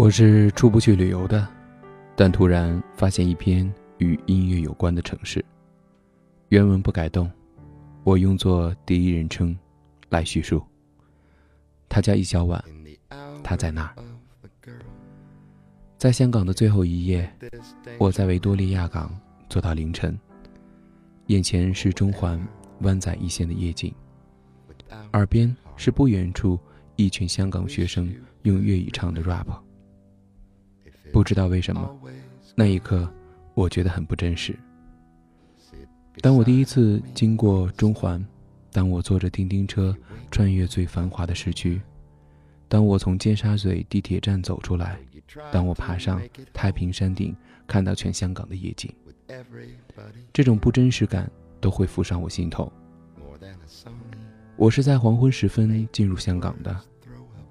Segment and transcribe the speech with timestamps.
[0.00, 1.46] 我是出不去旅游的，
[2.16, 5.44] 但突然发现一篇与音乐有关的城市。
[6.48, 7.30] 原文不改动，
[8.02, 9.54] 我用作第一人称
[10.08, 10.64] 来叙述。
[11.86, 12.64] 他叫易小婉，
[13.44, 13.94] 他在那儿。
[15.98, 17.30] 在香港的最后一夜，
[17.98, 19.14] 我在维多利亚港
[19.50, 20.18] 坐到凌晨，
[21.26, 22.42] 眼前是中环
[22.80, 23.92] 湾仔一线的夜景，
[25.12, 26.58] 耳边是不远处
[26.96, 28.10] 一群香港学生
[28.44, 29.44] 用粤语唱的 rap。
[31.20, 32.00] 不知道为什么，
[32.54, 33.06] 那一刻
[33.52, 34.58] 我觉得很不真实。
[36.22, 38.24] 当我第一次经过中环，
[38.72, 39.94] 当我坐着叮叮车
[40.30, 41.78] 穿越最繁华的市区，
[42.68, 44.98] 当我从尖沙咀地铁站走出来，
[45.52, 46.22] 当我爬上
[46.54, 48.90] 太平山顶看到全香港的夜景，
[50.32, 52.72] 这种不真实感都会浮上我心头。
[54.56, 56.74] 我是在黄昏时分进入香港的，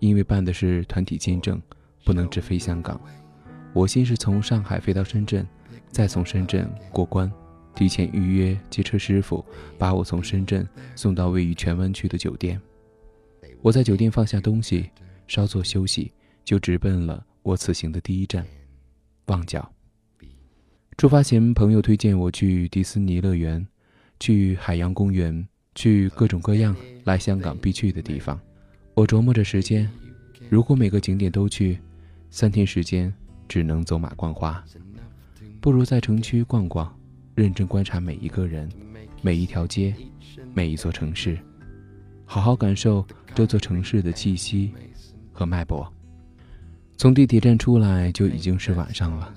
[0.00, 1.58] 因为办的是团体签证，
[2.04, 3.00] 不能直飞香港。
[3.74, 5.44] 我先是从上海飞到深圳，
[5.90, 7.30] 再从深圳过关，
[7.74, 9.44] 提前预约接车师傅，
[9.76, 12.58] 把我从深圳送到位于荃湾区的酒店。
[13.60, 14.88] 我在酒店放下东西，
[15.26, 16.12] 稍作休息，
[16.44, 18.46] 就直奔了我此行的第一站——
[19.26, 19.68] 旺角。
[20.96, 23.66] 出发前，朋友推荐我去迪士尼乐园，
[24.20, 28.40] 去海洋公园，去各种各样来香港必去的地方。
[28.94, 29.90] 我琢磨着时间，
[30.48, 31.80] 如果每个景点都去，
[32.30, 33.12] 三天时间。
[33.48, 34.62] 只能走马观花，
[35.60, 36.94] 不如在城区逛逛，
[37.34, 38.68] 认真观察每一个人、
[39.22, 39.94] 每一条街、
[40.52, 41.38] 每一座城市，
[42.24, 44.72] 好好感受这座城市的气息
[45.32, 45.90] 和脉搏。
[46.96, 49.34] 从地铁站出来就已经是晚上了，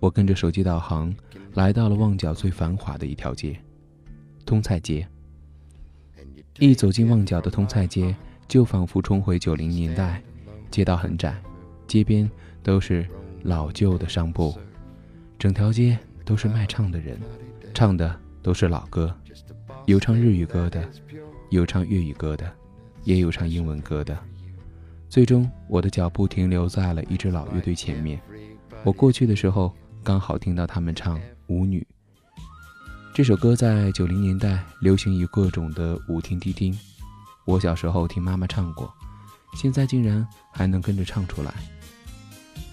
[0.00, 1.14] 我跟着手机导航
[1.54, 3.58] 来到了旺角最繁华的一条街——
[4.46, 5.06] 通菜街。
[6.58, 8.14] 一走进旺角的通菜街，
[8.46, 10.22] 就仿佛重回九零年代，
[10.70, 11.34] 街道很窄，
[11.86, 12.30] 街边
[12.62, 13.06] 都是。
[13.44, 14.58] 老旧的商铺，
[15.38, 17.20] 整条街都是卖唱的人，
[17.74, 19.14] 唱的都是老歌，
[19.84, 20.88] 有唱日语歌的，
[21.50, 22.50] 有唱粤语歌的，
[23.02, 24.18] 也有唱英文歌的。
[25.10, 28.18] 最终，我的脚步停留在了一支老乐队前面。
[28.82, 29.70] 我过去的时候，
[30.02, 31.18] 刚好听到他们唱
[31.48, 31.86] 《舞女》
[33.12, 36.76] 这首歌，在九零年代流行于各种的舞厅迪厅。
[37.44, 38.90] 我小时候听妈妈唱过，
[39.54, 41.52] 现在竟然还能跟着唱出来。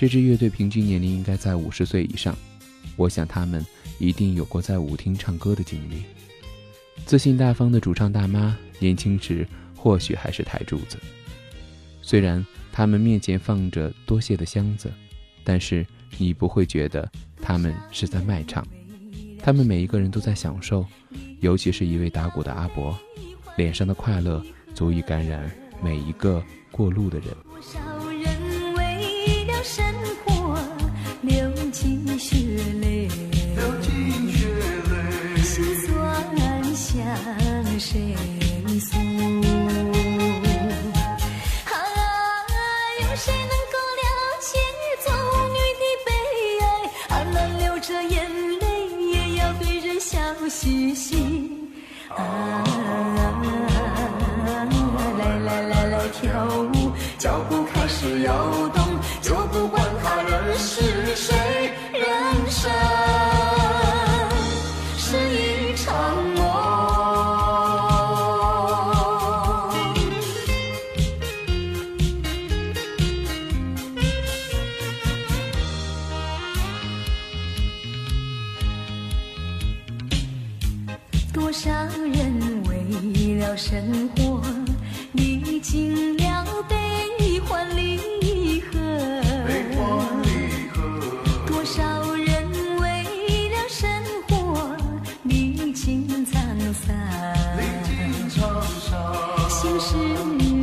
[0.00, 2.34] 这支乐队平均年龄应该在五十岁以上，
[2.96, 3.62] 我想他们
[3.98, 6.04] 一定有过在舞厅唱歌的经历。
[7.04, 9.46] 自信大方的主唱大妈，年轻时
[9.76, 10.96] 或许还是台柱子。
[12.00, 14.90] 虽然他们面前放着多谢的箱子，
[15.44, 17.06] 但是你不会觉得
[17.42, 18.66] 他们是在卖唱。
[19.38, 20.82] 他们每一个人都在享受，
[21.40, 22.98] 尤其是一位打鼓的阿伯，
[23.54, 24.42] 脸上的快乐
[24.74, 25.50] 足以感染
[25.84, 27.28] 每一个过路的人。
[99.48, 99.92] 心事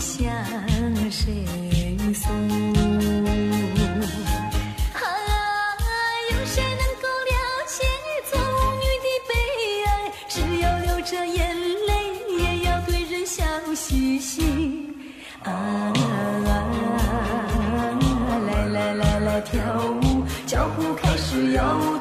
[0.00, 0.14] 向
[1.10, 1.44] 谁
[2.14, 2.22] 诉？
[4.94, 5.02] 啊，
[6.30, 7.34] 有谁能够了
[7.66, 7.74] 解
[8.30, 8.40] 做舞
[8.78, 9.30] 女的悲
[9.86, 9.88] 哀？
[10.28, 11.36] 只要流着眼
[11.86, 11.90] 泪，
[12.38, 13.42] 也要对人笑
[13.74, 14.32] 嘻嘻。
[15.42, 15.48] 啊，
[18.46, 19.58] 来来来来跳
[20.02, 21.97] 舞，脚步开始摇。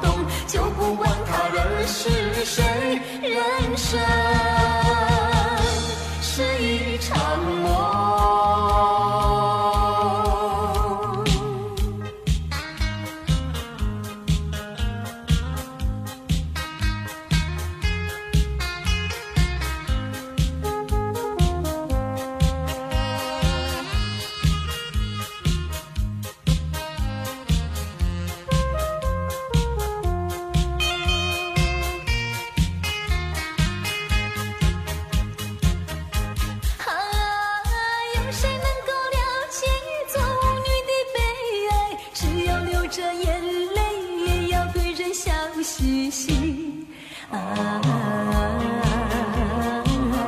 [47.32, 47.82] 啊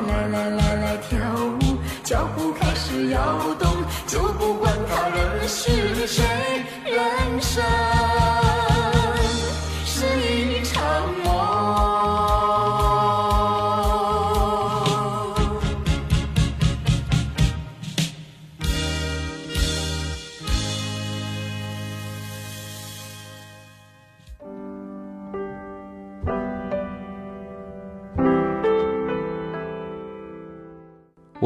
[0.08, 1.18] 来来来来跳
[1.62, 3.20] 舞，脚步开始摇
[3.58, 3.72] 动，
[4.08, 6.24] 就不管他人是谁，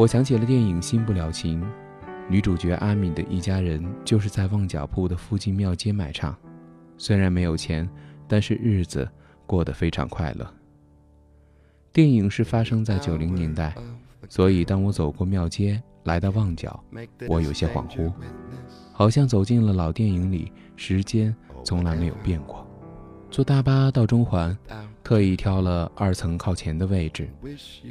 [0.04, 1.62] 我想起了电影《新不了情》，
[2.28, 6.36] 女主角阿敏的一家人就是在旺角铺的附近庙街买唱。
[6.98, 7.88] 虽然没有钱，
[8.28, 9.08] 但是日子
[9.46, 10.46] 过得非常快乐。
[11.90, 13.74] 电影是发生在九零年代，
[14.28, 16.78] 所以当我走过庙街来到旺角，
[17.26, 18.12] 我有些恍惚，
[18.92, 21.34] 好像走进了老电影里，时间
[21.64, 22.66] 从来没有变过。
[23.30, 24.54] 坐大巴到中环，
[25.02, 27.26] 特意挑了二层靠前的位置，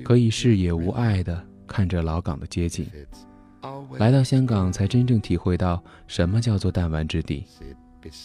[0.03, 1.43] 可以视野无碍的。
[1.67, 2.85] 看着老港的街景，
[3.97, 7.45] 来到香港才真正体会到什么叫做弹丸之地。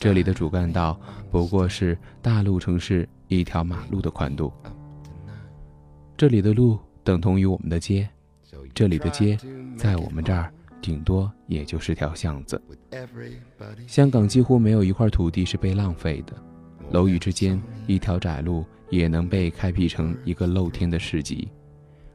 [0.00, 1.00] 这里的主干道
[1.30, 4.52] 不过是大陆城市一条马路的宽度，
[6.16, 8.08] 这里的路等同于我们的街，
[8.74, 9.38] 这里的街
[9.76, 10.52] 在我们这儿
[10.82, 12.60] 顶多也就是条巷子。
[13.86, 16.34] 香港几乎没有一块土地是被浪费的，
[16.90, 21.48] 楼宇之间一条窄路也能被开辟成一个露天的市集。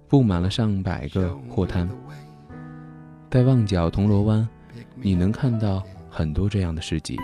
[0.08, 1.90] 布满了上百个货摊，
[3.32, 4.48] 在旺角铜锣湾，
[4.96, 7.18] 你能看到很多这样的市集。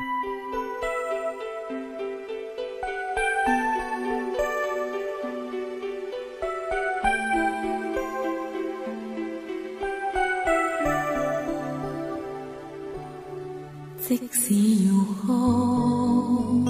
[13.99, 14.55] 即使
[14.87, 16.65] 要哭，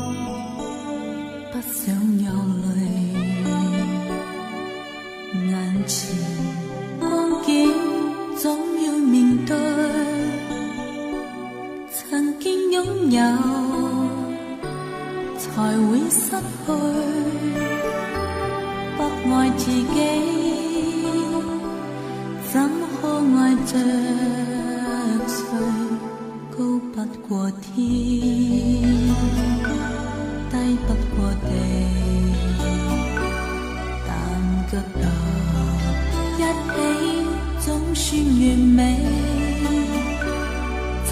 [30.50, 30.54] 低
[30.86, 31.52] 不过地
[34.08, 34.10] 但
[34.70, 35.04] 觉得
[36.38, 36.40] 一
[36.74, 36.78] 起
[37.60, 38.80] 总算完美。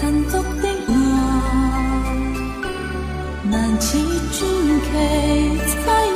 [0.30, 0.32] 重
[0.62, 0.90] 的爱
[3.50, 3.98] 难似
[4.32, 4.40] 传
[5.66, 6.07] 奇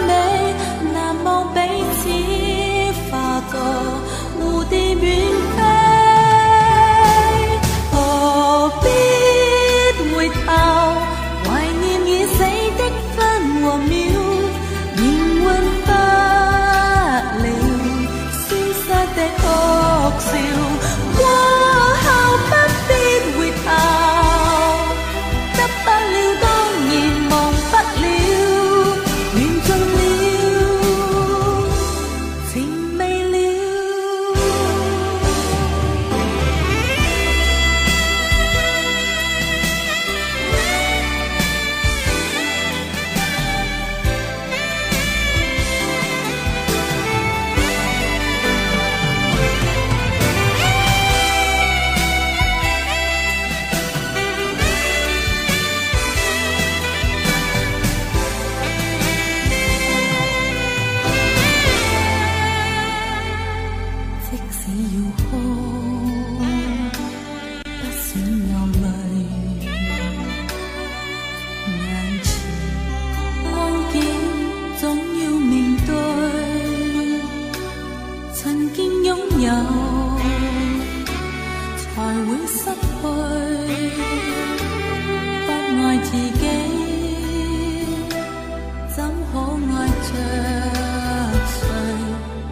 [90.02, 90.14] 一切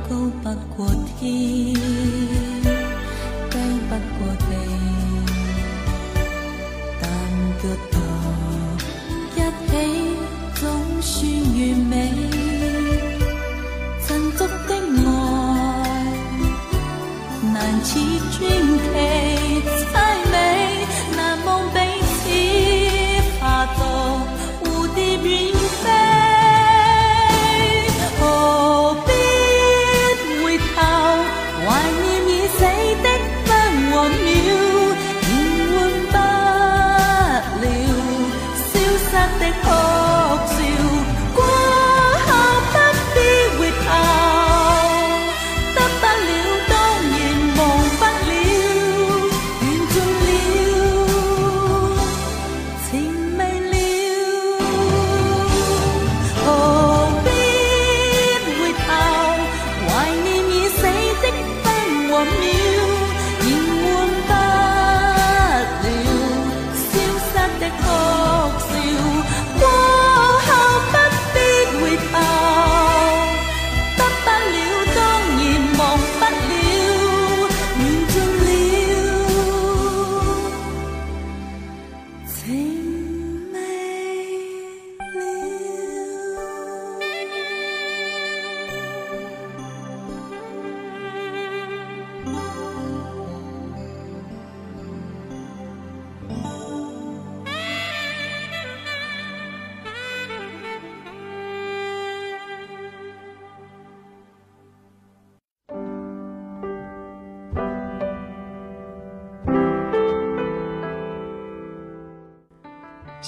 [0.09, 0.87] 高不过
[1.19, 1.89] 天。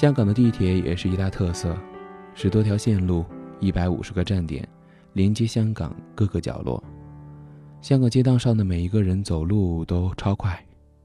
[0.02, 1.78] 香港的地铁也是一大特色，
[2.35, 3.25] 十多条线路，
[3.61, 4.68] 一百五十个站点，
[5.12, 6.82] 连接香港各个角落。
[7.80, 10.61] 香港街道上的每一个人走路都超快，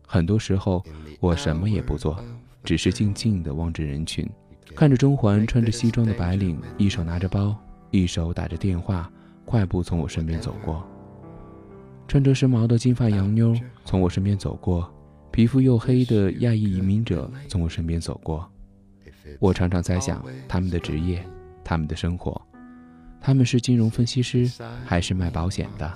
[0.08, 0.84] 很多时候
[1.20, 2.18] 我什么也不做，
[2.64, 4.28] 只是静静地望着人群，
[4.74, 7.56] 看着中环穿着西装的白领，一手拿着包，
[7.92, 9.08] 一手打着电话，
[9.46, 10.84] 快步从我身边走过。
[12.08, 14.92] 穿着时髦的金发洋妞从我身边走过，
[15.30, 18.52] 皮肤黝黑的亚裔移民者从我身边走过。
[19.40, 21.26] 我常常在想他们的职业，
[21.64, 22.42] 他们的生活，
[23.20, 24.50] 他们是金融分析师
[24.86, 25.94] 还是卖保险的？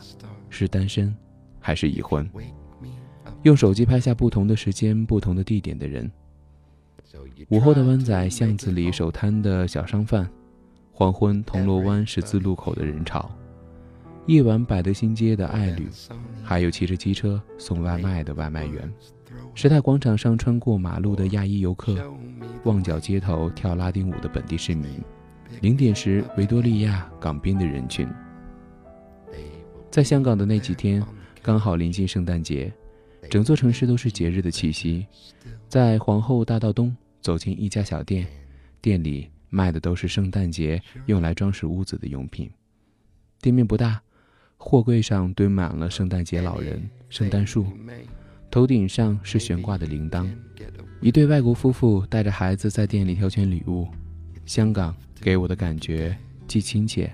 [0.49, 1.15] 是单身，
[1.59, 2.29] 还是已婚？
[3.43, 6.11] 用手机拍下不同的时间、不同的地点的人。
[7.49, 10.29] 午后的湾仔巷子里守摊的小商贩，
[10.91, 13.29] 黄昏铜锣湾十字路口的人潮，
[14.27, 15.89] 夜晚百德新街的爱侣，
[16.43, 18.91] 还有骑着机车送外卖的外卖员，
[19.53, 21.95] 时代广场上穿过马路的亚裔游客，
[22.63, 24.89] 旺角街头跳拉丁舞的本地市民，
[25.61, 28.07] 零点时维多利亚港边的人群。
[29.89, 31.03] 在香港的那几天，
[31.41, 32.71] 刚好临近圣诞节，
[33.29, 35.05] 整座城市都是节日的气息。
[35.67, 38.25] 在皇后大道东走进一家小店，
[38.81, 42.49] 店里卖的都是圣诞节用来装饰屋子的用品。
[43.41, 44.01] 店面不大，
[44.55, 47.65] 货柜上堆满了圣诞节老人、圣诞树，
[48.51, 50.29] 头顶上是悬挂的铃铛。
[50.99, 53.87] 一对外国夫妇带着孩子在店里挑选礼物。
[54.45, 56.15] 香港给我的感觉
[56.47, 57.09] 既亲切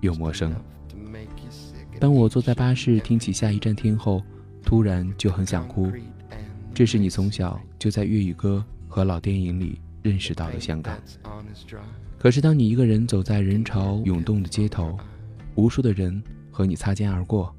[0.00, 0.52] 又陌生。
[2.00, 4.20] 当我坐在巴士听起下一站天后，
[4.64, 5.90] 突然就很想哭。
[6.74, 10.98] 这是你从小就在粤语歌和老电影里认识到的香港。
[12.18, 14.98] 可是当你一个人走在人潮涌动的街头，
[15.54, 16.20] 无数的人
[16.50, 17.54] 和你擦肩而过，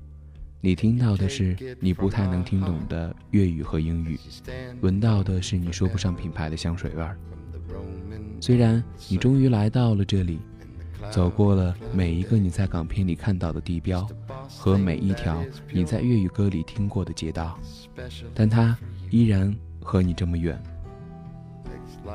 [0.63, 4.20] 你听到的是你不太能听懂的粤语和英语，
[4.82, 7.18] 闻到的是你说不上品牌的香水味儿。
[8.39, 10.39] 虽然你终于来到了这里。
[11.10, 14.08] 走过了每一个你在港片里看到的地标，
[14.48, 17.60] 和每一条你在粤语歌里听过的街道，
[18.36, 18.77] 但它
[19.10, 20.62] 依然和你这么远。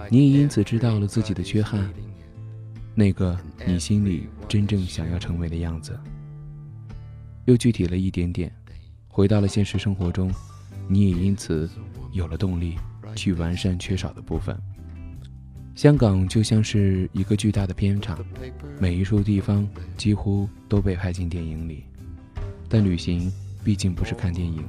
[0.08, 1.90] 你也因此知道了自己的缺憾，
[2.94, 3.36] 那个
[3.66, 5.98] 你心里真正想要成为的样子。
[7.46, 8.52] 又具体了一点点，
[9.08, 10.32] 回到了现实生活中，
[10.88, 11.68] 你也因此
[12.12, 12.76] 有了动力
[13.14, 14.56] 去完善缺少的部分。
[15.74, 18.18] 香港就像是一个巨大的片场，
[18.80, 21.84] 每一处地方几乎都被拍进电影里。
[22.68, 24.64] 但旅行毕竟不是看电影，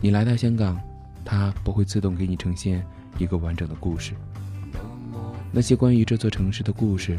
[0.00, 0.80] 你来到香港，
[1.24, 2.84] 它不会自动给你呈现
[3.18, 4.12] 一个完整的故事。
[5.50, 7.18] 那些关于这座城市的故事，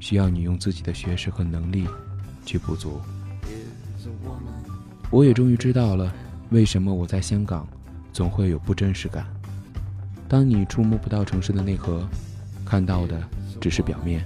[0.00, 1.86] 需要你用自己的学识和能力
[2.46, 3.00] 去补足。
[5.10, 6.12] 我也终于知道了，
[6.50, 7.66] 为什么我在香港
[8.12, 9.26] 总会有不真实感。
[10.28, 12.08] 当你触摸不到城市的内核。
[12.64, 13.18] 看到的
[13.58, 14.22] 只是表面，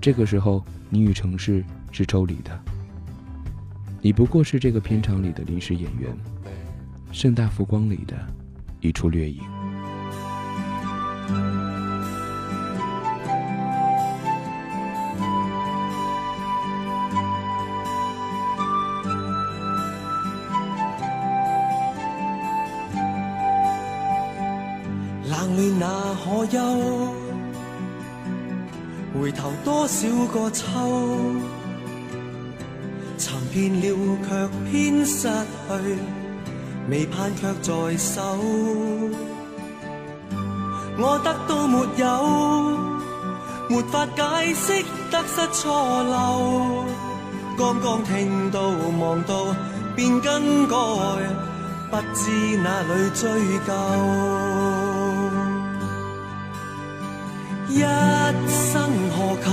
[0.00, 2.56] 这个时候你与城市是抽离的，
[4.00, 6.16] 你不过是这个片场里的临时演员，
[7.10, 8.16] 盛大浮光里的
[8.78, 9.42] 一处掠影。
[29.20, 30.64] 回头多少个秋，
[33.18, 35.98] 寻遍了却偏失去，
[36.88, 38.38] 未盼却在手。
[41.00, 42.06] 我得到没有，
[43.68, 46.84] 没法解释得失错漏。
[47.56, 48.60] 刚刚听到
[49.00, 49.46] 望到
[49.96, 50.76] 便更改，
[51.90, 53.28] 不知哪里追
[53.66, 54.47] 究。
[57.78, 57.82] 一
[58.50, 58.74] 生
[59.14, 59.46] 何求？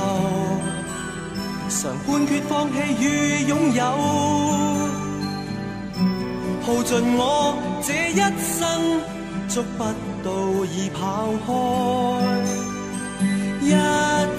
[1.70, 3.06] 常判决放弃与
[3.48, 3.82] 拥有，
[6.64, 7.22] 耗尽我
[7.84, 8.64] 这一生，
[9.48, 9.84] 捉不
[10.24, 10.28] 到
[10.66, 11.00] 已跑
[11.46, 11.48] 开。
[13.62, 13.70] 一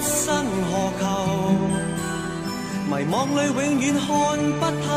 [0.01, 1.03] 生何求？
[2.89, 4.05] 迷惘里永远看
[4.59, 4.87] 不透，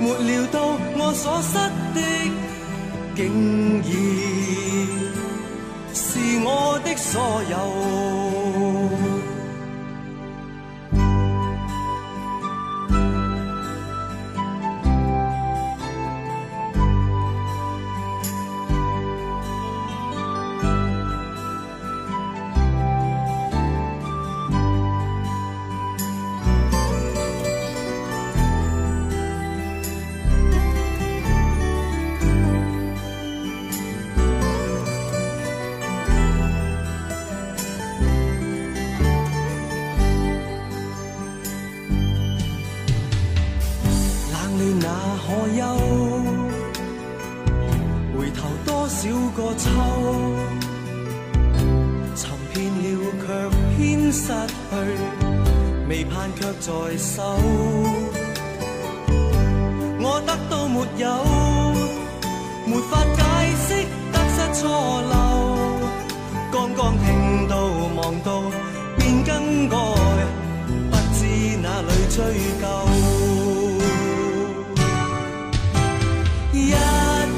[0.00, 0.56] 没料到
[0.96, 1.52] 我所失
[1.94, 1.98] 的，
[3.14, 3.18] 竟
[3.82, 4.95] 然。
[6.26, 8.35] 是我的所有。
[55.88, 57.22] 未盼却在手。
[60.00, 61.06] 我得到没有？
[62.68, 63.22] 没法解
[63.68, 63.68] 释
[64.12, 64.66] 得失错
[65.02, 65.14] 漏，
[66.50, 67.54] 刚刚听到
[67.96, 68.28] 望到
[68.98, 69.76] 便更改，
[70.90, 71.18] 不知
[71.62, 72.16] 哪里追
[72.60, 72.64] 究。
[76.52, 76.56] 一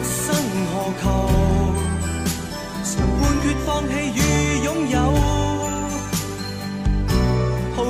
[0.03, 0.25] 生
[0.73, 1.05] 何求？
[2.85, 4.19] 常判决放弃与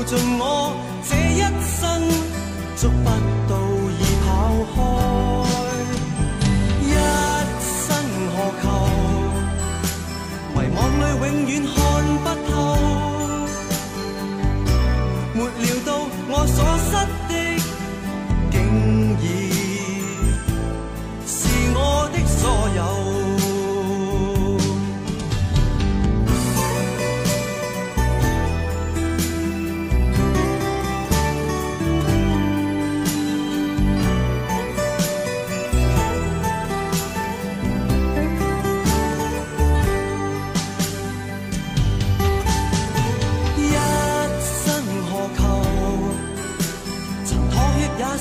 [0.08, 0.72] 尽我
[1.06, 2.02] 这一生，
[2.78, 3.10] 祝不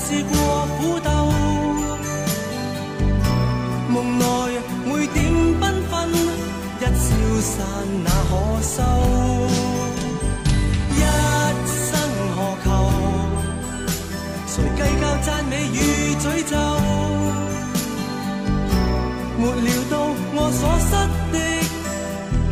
[0.08, 0.32] 試過
[0.78, 1.06] 苦鬥，
[3.92, 4.24] 夢內
[4.86, 5.16] 每點
[5.60, 5.92] 繽紛，
[6.80, 7.06] 一消
[7.42, 7.52] 散
[8.02, 8.76] 那可收？
[10.96, 10.96] 一
[11.68, 11.86] 生
[12.34, 12.66] 何求？
[14.46, 15.76] 誰計較讚美與
[16.16, 16.56] 詛咒？
[19.36, 19.94] 沒料到
[20.34, 20.90] 我所失
[21.34, 21.36] 的，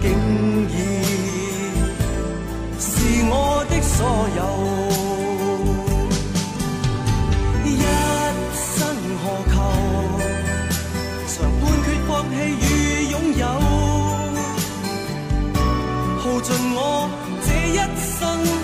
[0.02, 0.04] 竟
[0.68, 0.74] 已。
[2.78, 2.84] 是
[3.30, 3.34] 我
[3.70, 3.96] 的所
[4.36, 4.75] 有。
[16.46, 17.10] 尽我
[17.44, 18.55] 这一生，